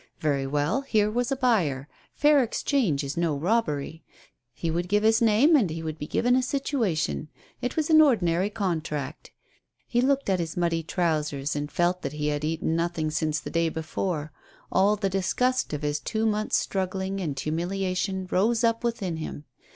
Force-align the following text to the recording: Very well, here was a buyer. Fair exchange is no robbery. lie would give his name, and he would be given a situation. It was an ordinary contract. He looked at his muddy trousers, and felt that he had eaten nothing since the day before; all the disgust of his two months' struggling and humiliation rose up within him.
Very 0.19 0.47
well, 0.47 0.81
here 0.81 1.11
was 1.11 1.31
a 1.31 1.35
buyer. 1.35 1.87
Fair 2.15 2.41
exchange 2.41 3.03
is 3.03 3.15
no 3.17 3.35
robbery. 3.37 4.03
lie 4.63 4.69
would 4.71 4.89
give 4.89 5.03
his 5.03 5.21
name, 5.21 5.55
and 5.55 5.69
he 5.69 5.83
would 5.83 5.99
be 5.99 6.07
given 6.07 6.35
a 6.35 6.41
situation. 6.41 7.29
It 7.61 7.75
was 7.75 7.91
an 7.91 8.01
ordinary 8.01 8.49
contract. 8.49 9.29
He 9.85 10.01
looked 10.01 10.27
at 10.27 10.39
his 10.39 10.57
muddy 10.57 10.81
trousers, 10.81 11.55
and 11.55 11.71
felt 11.71 12.01
that 12.01 12.13
he 12.13 12.29
had 12.29 12.43
eaten 12.43 12.75
nothing 12.75 13.11
since 13.11 13.39
the 13.39 13.51
day 13.51 13.69
before; 13.69 14.31
all 14.71 14.95
the 14.95 15.07
disgust 15.07 15.71
of 15.71 15.83
his 15.83 15.99
two 15.99 16.25
months' 16.25 16.57
struggling 16.57 17.21
and 17.21 17.39
humiliation 17.39 18.27
rose 18.31 18.63
up 18.63 18.83
within 18.83 19.17
him. 19.17 19.45